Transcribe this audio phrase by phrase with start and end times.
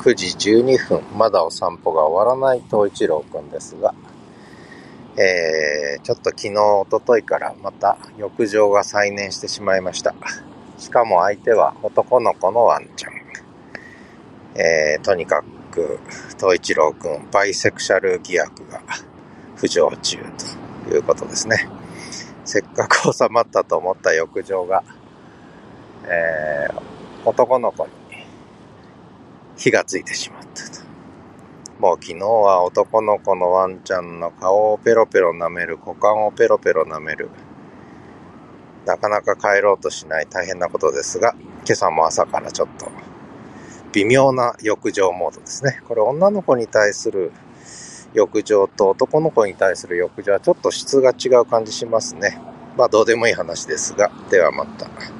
[0.00, 3.94] 9時12分、まだお散歩が終わらない東一郎くんですが、
[5.18, 10.14] えー、ちょっと昨日、おとといからまた浴場が再燃してしまいました。
[10.78, 13.12] しかも相手は男の子のワンちゃん。
[14.58, 16.00] えー、とにかく、
[16.38, 18.80] 東一郎くん、バイセクシャル疑惑が
[19.58, 20.16] 浮上中
[20.88, 21.68] ということですね。
[22.46, 24.82] せっかく収まったと思った浴場が、
[26.04, 26.80] えー、
[27.28, 27.99] 男の子に
[29.60, 30.80] 火がついてしまったと。
[31.78, 37.28] もう昨日は男の子のワンちゃんの顔をペロペロ舐める、股間をペロペロ舐める。
[38.86, 42.90] なかなか帰ろうとしない大変なことですが、今朝も朝からちょっと
[43.92, 45.82] 微妙な浴場モードですね。
[45.86, 47.30] これ女の子に対する
[48.14, 52.40] 浴場と男の子に対する浴場はちょっと質が違う感じしますね。
[52.78, 55.19] まあどうでもいい話ですが、ではまた。